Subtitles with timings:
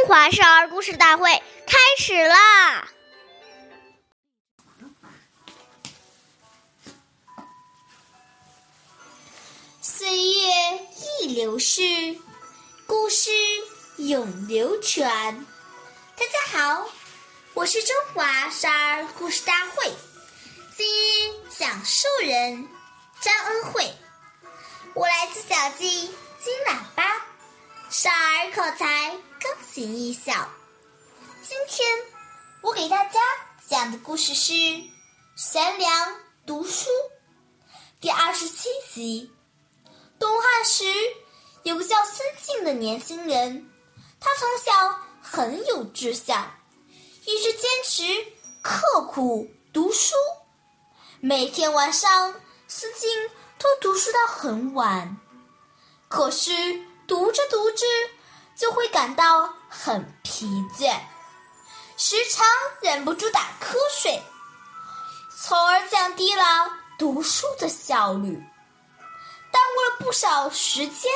[0.00, 1.30] 中华少儿故事大会
[1.66, 2.88] 开始啦！
[9.82, 10.88] 岁月
[11.20, 11.82] 易流逝，
[12.86, 13.30] 故事
[13.98, 15.46] 永流传。
[16.16, 16.88] 大家好，
[17.52, 19.92] 我是中华少儿故事大会
[20.78, 20.88] 今
[21.30, 22.66] 日讲述人
[23.20, 23.94] 张恩惠，
[24.94, 27.04] 我来自小鸡金喇叭
[27.90, 30.48] 少儿口才钢琴一小。
[31.42, 31.88] 今天
[32.60, 33.18] 我给大家
[33.66, 34.52] 讲的故事是
[35.34, 36.14] 《贤良
[36.46, 36.88] 读书》
[38.00, 39.32] 第二十七集。
[40.20, 40.84] 东汉时，
[41.64, 43.68] 有个叫孙敬的年轻人，
[44.20, 46.48] 他从小很有志向，
[47.24, 48.04] 一直坚持
[48.62, 50.14] 刻苦读书。
[51.18, 53.10] 每天晚上，孙敬
[53.58, 55.16] 都读书到很晚。
[56.06, 56.52] 可是
[57.10, 57.84] 读着读着，
[58.54, 60.46] 就会感到很疲
[60.78, 60.96] 倦，
[61.96, 62.46] 时常
[62.80, 64.22] 忍不住打瞌睡，
[65.36, 68.40] 从而降低了读书的效率。
[69.50, 71.10] 耽误了不少时间。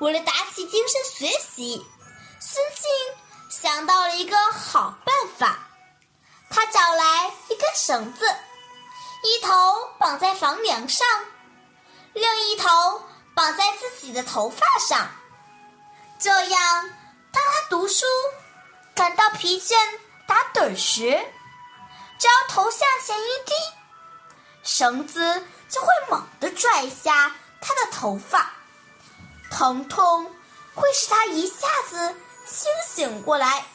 [0.00, 1.86] 为了打起精神学习，
[2.40, 2.90] 孙敬
[3.48, 5.60] 想到了一个好办法。
[6.50, 8.26] 他找来一根绳子，
[9.22, 9.52] 一头
[10.00, 11.06] 绑在房梁上，
[12.14, 13.00] 另一头
[13.38, 15.08] 绑在自己的头发上。
[16.18, 16.90] 这样，
[17.30, 18.04] 当他读书
[18.96, 19.76] 感到疲倦、
[20.26, 21.02] 打盹时，
[22.18, 23.52] 只要头向前一低，
[24.64, 25.46] 绳子。
[25.68, 28.52] 就会猛地拽下他的头发，
[29.50, 30.24] 疼痛
[30.74, 32.16] 会使他一下子
[32.46, 33.66] 清醒过来，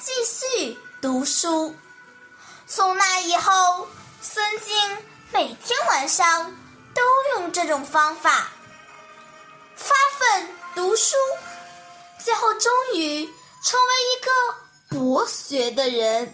[0.00, 1.76] 继续读书。
[2.66, 3.86] 从那以后，
[4.22, 4.74] 孙敬
[5.30, 6.56] 每天晚上
[6.96, 7.02] 都
[7.34, 8.50] 用这种方法
[9.74, 11.14] 发奋读书，
[12.18, 13.26] 最后终于
[13.62, 16.26] 成为一个博学的人。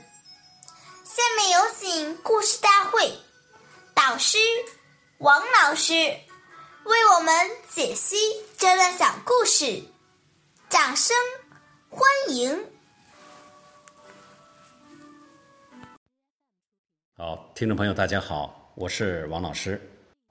[1.04, 3.12] 下面有请故事大会。
[3.92, 4.38] 导师
[5.18, 8.16] 王老师为我们解析
[8.56, 9.82] 这段小故事，
[10.70, 11.16] 掌声
[11.88, 12.70] 欢迎！
[17.16, 19.80] 好，听众朋友，大家好，我是王老师，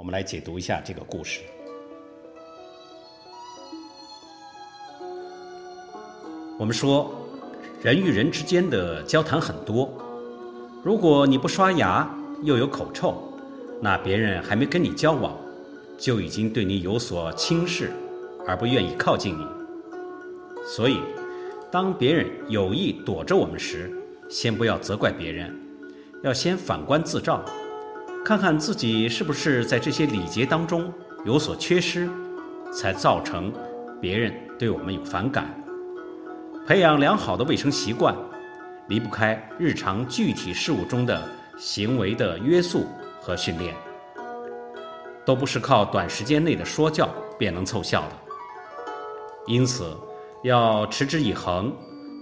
[0.01, 1.41] 我们来解读一下这个故事。
[6.57, 7.13] 我们说，
[7.83, 9.93] 人与人之间的交谈很多，
[10.81, 12.09] 如果你不刷牙，
[12.41, 13.31] 又有口臭。
[13.79, 15.37] 那别人还没跟你交往，
[15.99, 17.91] 就已经对你有所轻视，
[18.47, 19.45] 而不愿意靠近你。
[20.65, 20.97] 所以，
[21.69, 23.95] 当别人有意躲着我们时，
[24.27, 25.55] 先不要责怪别人，
[26.23, 27.45] 要先反观自照，
[28.23, 30.91] 看看自己是不是在这些礼节当中
[31.25, 32.09] 有所缺失，
[32.71, 33.51] 才造成
[33.99, 35.49] 别人对我们有反感。
[36.65, 38.15] 培养良好的卫生习惯，
[38.87, 41.21] 离不开日常具体事务中的
[41.57, 42.85] 行为的约束。
[43.23, 43.75] 和训练
[45.23, 48.15] 都不是靠短时间内的说教便能凑效的，
[49.45, 49.95] 因此
[50.41, 51.71] 要持之以恒，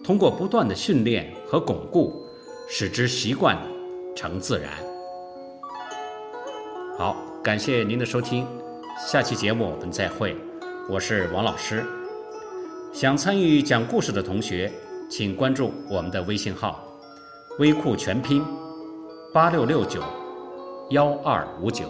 [0.04, 2.22] 通过不断的训练和巩固，
[2.68, 3.58] 使之习惯
[4.14, 4.74] 成自然。
[7.00, 8.46] 好，感谢您的收听，
[9.08, 10.36] 下期节目我们再会，
[10.90, 11.82] 我是王老师。
[12.92, 14.70] 想参与讲故事的同学，
[15.10, 16.84] 请关注我们的微信号
[17.58, 18.44] “微库全拼
[19.34, 20.04] 八六六九”。
[20.92, 21.90] 幺二五九。